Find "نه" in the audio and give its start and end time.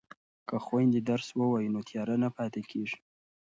2.23-2.29